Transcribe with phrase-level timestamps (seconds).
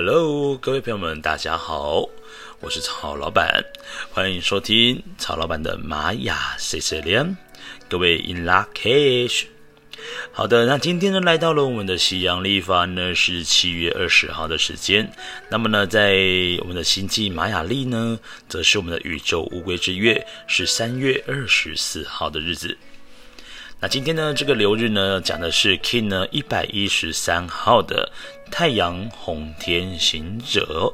[0.00, 2.08] Hello，各位朋友们，大家好，
[2.60, 3.64] 我是曹老板，
[4.12, 7.36] 欢迎收听曹老板的玛雅 C C 连。
[7.88, 9.46] 各位 In Lak'ech，
[10.30, 15.12] 好的，那今天呢，来到了我们的西洋历法呢是七月二十号的时间，
[15.48, 16.14] 那么呢，在
[16.60, 22.78] 我们的星际玛雅历呢，则是我们的宇宙乌龟之月是三月二十四号的日子。
[23.80, 28.10] 那今天呢，这个流日呢，讲的是 King 呢一百一十三号的
[28.50, 30.92] 太阳红天行者。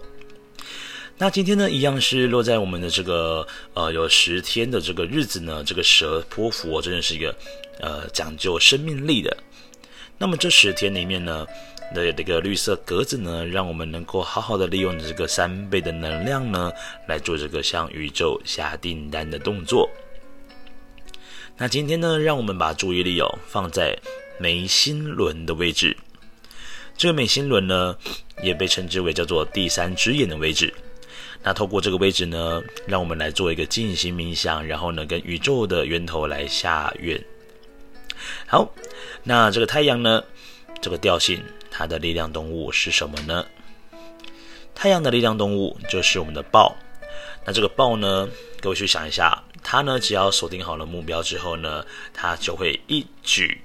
[1.17, 7.35] 那今天呢，一样是落在我们的这个呃有十天的这个日子呢，这个蛇波符真的是一个
[7.81, 9.35] 呃讲究生命力的。
[10.19, 11.47] 那么这十天里面呢
[11.95, 16.71] 的这个绿色格子呢，让我们能够好好的利用这个三倍的能量呢，
[17.09, 19.89] 来做这个向宇宙下订单的动作。
[21.57, 23.97] 那今天呢，让我们把注意力哦放在
[24.39, 25.97] 眉心轮的位置。
[26.97, 27.97] 这个眉心轮呢，
[28.43, 30.75] 也被称之为叫做第三只眼的位置。
[31.45, 37.23] 那透过这个位置呢，让我们来做一个静心冥想，然后呢，跟宇宙的源头来下愿。
[38.49, 38.69] 好，
[39.23, 40.25] 那这个太阳呢，
[40.81, 43.47] 这个调性，它的力量动物是什么呢？
[44.75, 46.75] 太阳的力量动物就是我们的豹。
[47.45, 48.29] 那这个豹呢，
[48.65, 49.45] 各位去想一下。
[49.63, 51.85] 他呢，只要锁定好了目标之后呢，
[52.15, 53.61] 他就会一举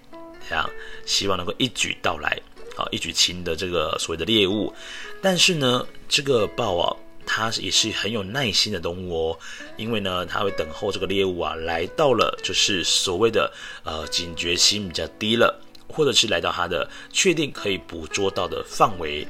[0.49, 0.69] 这样，
[1.05, 2.37] 希望能够一举到来，
[2.75, 4.73] 好一举擒得这个所谓的猎物。
[5.21, 6.93] 但是呢，这个豹啊，
[7.25, 9.39] 它也是很有耐心的动物哦，
[9.77, 13.49] 因为呢，它会等候这个猎物啊来到了，就是所谓的
[13.85, 19.25] 呃警觉心比较低了，或者是来到它的确定可以捕捉到的范围，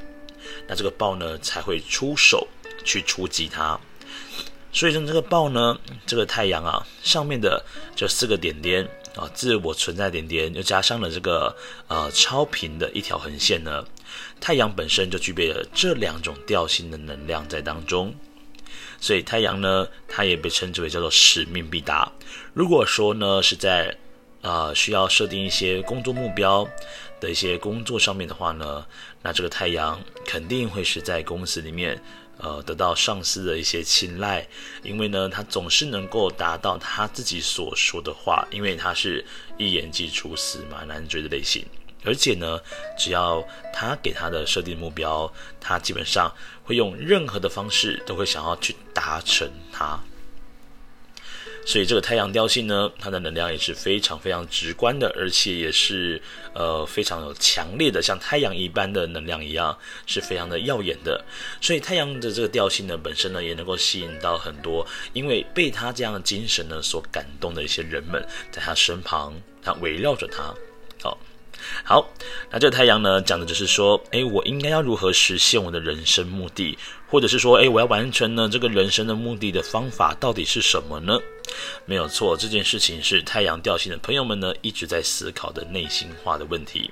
[0.66, 2.48] 那这个豹呢才会出手
[2.84, 3.78] 去出击它。
[4.72, 7.64] 所以说这个豹呢，这个太阳啊，上面的
[7.96, 11.54] 这四个点点啊，自我存在点点，又加上了这个
[11.88, 13.84] 呃超频的一条横线呢，
[14.40, 18.14] 太阳本身就具备了这两种调性的能量在当中。
[19.00, 22.10] 所以太阳呢，它也被称之为叫做使命必达。
[22.54, 23.96] 如果说呢是在
[24.42, 26.66] 呃需要设定一些工作目标
[27.18, 28.86] 的一些工作上面的话呢，
[29.20, 32.00] 那这个太阳肯定会是在公司里面。
[32.42, 34.46] 呃，得到上司的一些青睐，
[34.82, 39.24] 因为呢，他总是能够达到他自己所说的话，因为他是
[39.58, 41.64] 一言既出驷马难追的类型，
[42.04, 42.60] 而且呢，
[42.98, 46.34] 只要他给他的设定目标，他基本上
[46.64, 50.00] 会用任何的方式都会想要去达成它。
[51.64, 56.20] 所以这个太阳调性呢，它的能量也是非常非常直观的，而且也是
[56.54, 59.76] 呃非常有强烈的，像太阳一般的能量一样，
[60.06, 61.22] 是非常的耀眼的。
[61.60, 70.54] 所以太阳的这个调性呢，本身呢也能够吸引到很多因为被他这样的精神呢所感动的一些人们，在他身旁，他围绕着他。
[71.02, 71.18] 好，
[71.84, 72.08] 好，
[72.50, 76.76] 那这个太阳呢，讲的就是说，诶，我应该要如何实现我的人生目的，
[77.08, 81.18] 或者是说，诶，我要完成呢这个人生的目的的方法到底是什么呢？
[81.84, 86.90] 没有错，这件事情是太阳调性的朋友们呢一直在思考的内心话的问题。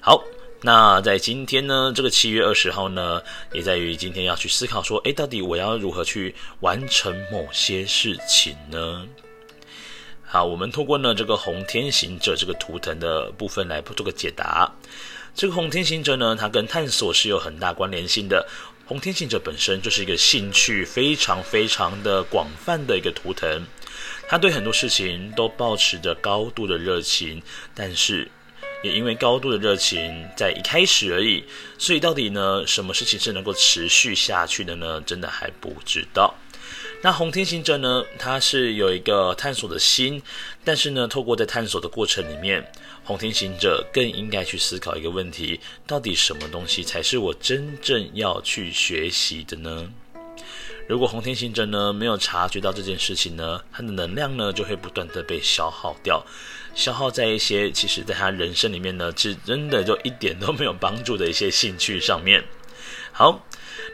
[0.00, 0.22] 好，
[0.60, 3.20] 那在今天呢，这个七月二十号呢，
[3.52, 9.06] 也在于今天要去思考说，诶，到底我要如何去完成某些事情呢？
[10.34, 14.68] 好，我们通过呢这个红天行者这个图腾的部分来做个解答。
[15.32, 18.44] 这个红天行者呢，它跟探索是有很大关联性的。
[18.84, 23.64] 红天行者本身就是一个兴趣非常非常的广泛的一个图腾，
[24.26, 27.40] 他对很多事情都保持着高度的热情，
[27.72, 28.28] 但是
[28.82, 31.44] 也因为高度的热情在一开始而已，
[31.78, 35.00] 所以到底呢，什么事情是能够持续下去的呢？
[35.06, 36.34] 真的还不知道。
[37.04, 40.22] 那红天行者呢，他是有一个探索的心，
[40.64, 42.66] 但是呢，透过在探索的过程里面。
[43.04, 49.86] 红天行者更应该去思考一个问题：到底什么东西才是我真正要去学习的呢？
[50.88, 56.24] 如果红天行者呢没有察觉到这件事情呢，他的能量呢就会不断的被消耗掉，
[56.74, 62.42] 消耗在一些其实在他人生里面呢，是真的就一点都没有帮助的一些兴趣上面。
[63.12, 63.46] 好，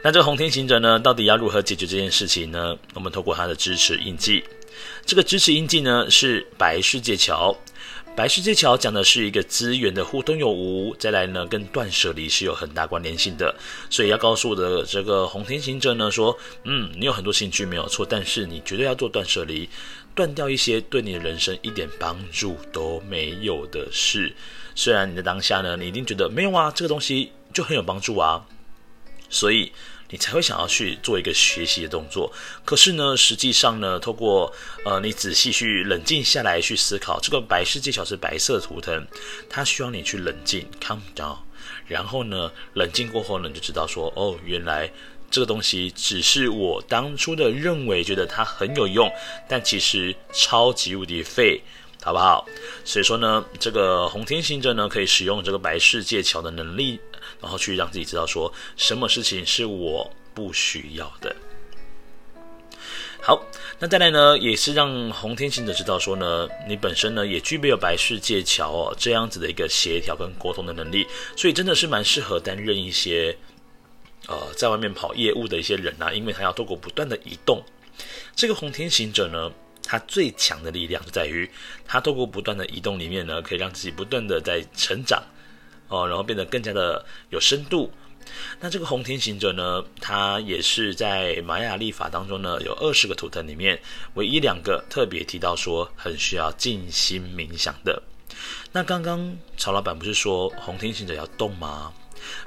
[0.03, 2.75] 那这个红天行者呢，到底要如何解决这件事情呢？
[2.93, 4.43] 我们透过他的支持印记，
[5.05, 7.55] 这个支持印记呢是白世界桥。
[8.13, 13.55] 白世界桥讲的是一个资源的互通有无，再来呢，跟断舍离是有很大关联性的，
[13.89, 19.69] 所以要告诉我的这个红天行者呢说，嗯，你有很多兴趣没有错，但是你绝对要做断舍离，
[20.13, 24.33] 断掉一些对你的人生一点帮助都没有的事。
[24.75, 28.45] 虽然你在当下呢，你一定觉得没有啊，这个东西就很有帮助啊，
[29.31, 29.71] 所以。
[30.13, 32.29] 你才会想要去做一个学习的动作，
[32.65, 39.07] 可是呢，实际上呢，透过呃，你仔细去冷静下来去思考，这个白世界桥是白色图腾，
[39.49, 41.37] 它需要你去冷静，calm down，
[41.87, 44.91] 然后呢，冷静过后呢，你就知道说，哦，原来
[45.29, 49.09] 这个东西只是我当初的认为觉得它很有用，
[49.47, 51.61] 但其实超级无敌废，
[52.03, 52.47] 好不好？
[52.83, 56.99] 所以说呢，这个红天行者呢，可以使用这个白世界桥的能力，
[57.39, 61.35] 然后去让自己知道说，什么事情是我不需要的。
[63.23, 63.39] 好，
[63.77, 71.05] 那再来呢，也是让红天行者知道说呢，你本身呢也具备有白世界桥哦这样子的一个协调跟沟通的能力，
[71.35, 73.37] 所以真的是蛮适合担任一些
[74.27, 77.63] 呃在外面跑业务的一些人呐、啊，因为他要透过不断的移动，
[78.35, 79.51] 这个红天行者呢，
[79.91, 81.51] 他最强的力量就在于
[81.85, 85.21] 他透过不断的移动里面呢，可以让自己不断的在成长
[85.89, 87.91] 哦，然后变得更加的有深度。
[88.61, 93.77] 那这个红天行者呢，它也是在玛雅历法当中呢，有二十个图腾里面，
[94.13, 98.01] 唯一两个特别提到说很需要静心冥想的。
[98.71, 101.91] 那刚刚曹老板不是说红天行者要动吗？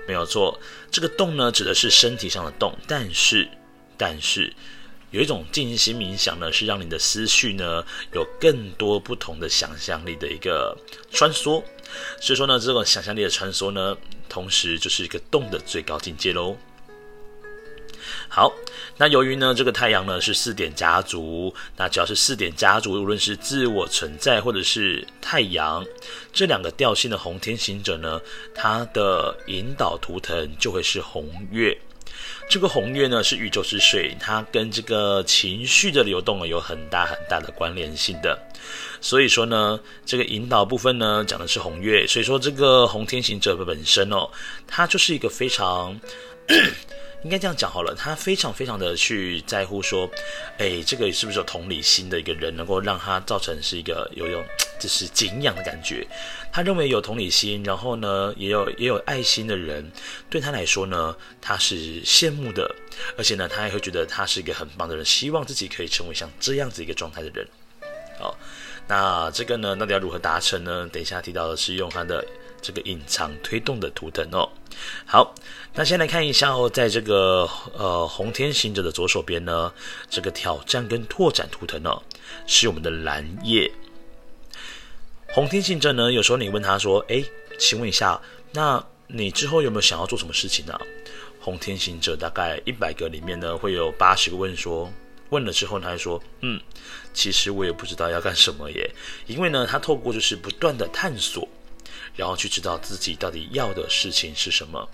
[0.09, 0.59] 没有错，
[0.91, 3.47] 这个动呢指的是身体上的动，但是
[3.99, 4.51] 但是
[5.15, 10.77] 有一种静心冥想呢，是让你的思绪呢有更多不同的想象力的一个
[11.13, 11.63] 穿梭。
[12.21, 13.97] 所以说呢，这种想象力的穿梭呢。
[14.27, 16.57] 同时就是一个动的最高境界喽。
[18.29, 18.53] 好，
[18.97, 25.87] 那由于呢，这个太阳呢是四点家族，那只要是四点家族，无论是自我存在或者是太阳
[26.33, 28.21] 这两个调性的红天行者呢，
[28.53, 31.79] 它的引导图腾就会是红月。
[32.49, 38.39] 这个红月呢是宇宙之水，它跟这个情绪的流动有很大很大的关联性的。
[39.01, 44.31] 所以说呢，这个引导部分呢讲的是红月，所以说这个红天行者本身哦，
[44.67, 45.99] 它就是一个非常。
[47.25, 50.09] 应该这样讲好了，他非常非常的去在乎说，
[50.59, 54.45] 哎，这个是不是有同理心的一个人，能够让他造成是一个有一种
[54.79, 56.07] 就是敬仰的感觉。
[56.53, 59.91] 他认为有同理心，然后呢，也有也有爱心的人，
[60.29, 62.71] 对他来说呢，他是羡慕的，
[63.17, 67.47] 而且呢，他也会觉得他是一个很棒的人，希望自己可以成为像这样子一个状态的人。
[68.19, 68.39] 好，
[68.87, 70.87] 那这个呢，到底要如何达成呢？
[70.93, 72.25] 等一下提到的是用他的
[72.65, 74.49] 这个隐藏推动的图腾哦。
[75.05, 75.35] 好，
[75.75, 77.47] 那先来看一下哦，在这个
[77.77, 79.71] 呃红天行者的左手边呢，
[80.09, 82.03] 这个挑战跟拓展图腾哦，
[82.47, 83.71] 是我们的蓝夜。
[85.29, 87.23] 红天行者呢，有时候你问他说：“诶，
[87.59, 88.19] 请问一下，
[88.53, 90.81] 那你之后有没有想要做什么事情呢？”
[91.41, 94.91] 红天行者大概一百个里面呢，会有八十个问说，
[95.29, 96.61] 问了之后他还说：“嗯，
[97.13, 98.91] 其实我也不知道要干什么耶，
[99.27, 101.47] 因为呢，他透过就是不断的探索。”
[102.17, 104.89] 然后去知道自己到底要的事情是什么，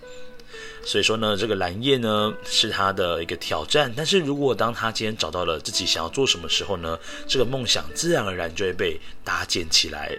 [0.85, 3.93] 所以说呢，这个蓝夜呢是他的一个挑战。
[3.97, 10.17] 但是如果当他今天找到了自己想要做什么时候呢，这个梦想自然而然就会被搭建起来。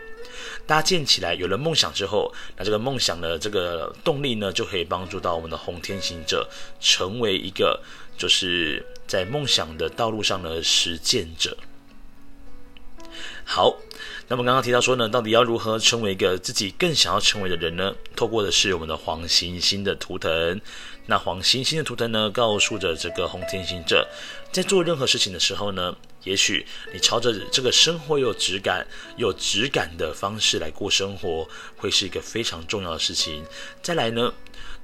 [0.66, 6.48] 搭建起来，有了梦想之后，那这个梦想的这个动力呢，就可以帮助到我们的红天行者
[6.80, 7.80] 成为一个
[8.18, 11.58] 就是在梦想的道路上的实践者。
[13.46, 13.78] 好。
[14.28, 17.94] 那么刚刚提到说呢，到底要如何成为一个自己更想要成为的人呢？
[18.16, 20.60] 透过的是我们的黄星星的图腾。
[21.08, 24.08] 那黄星星的图腾呢，告诉着这个红天行者，
[24.52, 28.86] 在做任何事情的时候呢，也许你朝着这个生活有质感、
[29.18, 33.44] 有质感的方式来过生活，会是一个非常重要的事情。
[33.82, 34.32] 再来呢，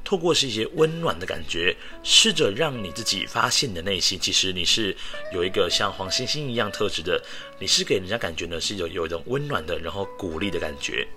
[0.04, 4.96] 透过是一些温暖的感觉，试着让你自己发现你的内心，其实你是
[5.32, 7.24] 有一个像黄星星一样特质的，
[7.60, 11.08] 你是给人家感觉呢是有有一种温暖的，然后鼓励的感觉。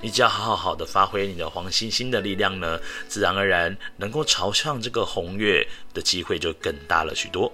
[0.00, 7.52] 你只要好好好的发挥你的黄星星的力量呢，自然而然能够朝向这个红月的机会就更大了许多。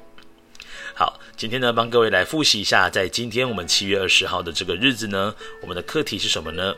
[0.97, 6.73] 好，今天呢，帮各位来复习一下，在今天我们七月二十号的这个日子呢，我们的课题是什么呢？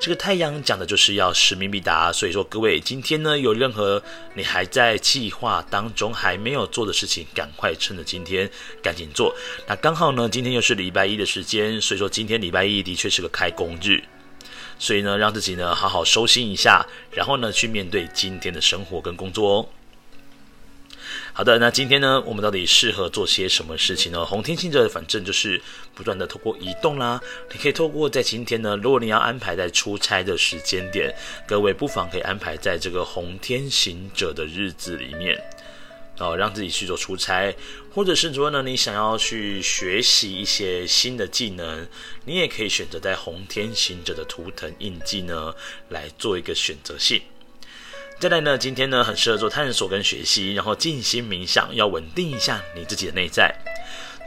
[0.00, 4.02] 这个太阳讲的就是要使命必达，所以说各位今天呢，有任何
[4.34, 8.50] 你还在计划当中还没有做的事情，赶快趁着今天
[8.82, 9.32] 赶紧做。
[9.68, 14.02] 那刚好呢，今天又是礼拜一的时间，所以说今天礼拜一的确是个开工日，
[14.76, 19.68] 所以呢，让自己呢好好收心一下，然后呢去面对今天的生活跟工作哦。
[21.34, 24.22] 好的，那今天呢，我们到底适合做些什么事情呢？
[24.22, 25.58] 红天行者反正就是
[25.94, 27.18] 不断的透过移动啦，
[27.50, 31.10] 你可以透过在今天呢，如果你要安排在出差的时间点，
[31.48, 35.42] 各位不妨可以安排在这个红天行者的日子里面，
[36.18, 37.56] 哦，让自己去做出差，
[37.90, 41.88] 或者是说呢，你想要去学习一些新的技能，
[42.26, 45.54] 你也可以选择在红天行者的图腾印记呢
[45.88, 47.22] 来做一个选择性。
[48.22, 53.52] 再来呢，今天呢很适合做探索跟学习，然后静心冥想，要稳定一下你自己的内在。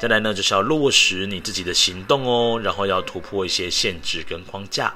[0.01, 4.93] 再来呢，就是要落实你自己的行动哦，然后要突破一些限制跟框架。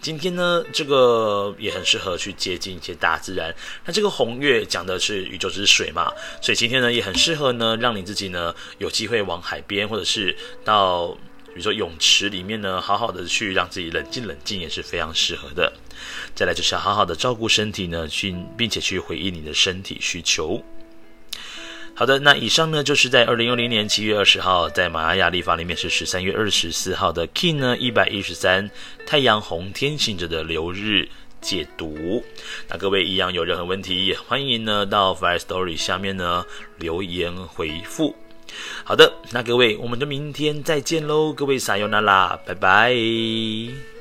[0.00, 3.54] 今天呢，这个也很适合去接近一些大自然。
[3.84, 6.10] 那这个红月讲的是宇宙之水嘛，
[6.40, 10.34] 所以今天呢也很适合呢，让你自己呢有机会往海边或者是
[10.64, 11.08] 到
[11.48, 15.70] 比如说泳池里面呢，好好的去让自己冷静冷静也是非常适合的。
[16.34, 20.62] 再来就是要好好的照顾身体呢，去并且去回应你的身体需求。
[21.94, 28.70] 好的，那以上呢就是在二零二零年七月二十号，在玛雅历法里面是十三月二十四号的 Kin 呢一百一十三
[29.06, 31.06] 太阳红天行者的流日
[31.42, 32.24] 解读。
[32.68, 36.44] 那各位一样有任何问题，也欢迎呢到 Firstory 下面呢
[36.78, 38.16] 留言回复。
[38.84, 43.91] 好的，那各位我们就明天再见喽，各位撒由那拉，拜拜。